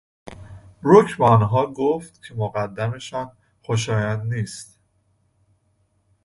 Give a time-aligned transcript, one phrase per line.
[0.83, 4.79] رک به آنها گفت که مقدمشان خوشایند نیست.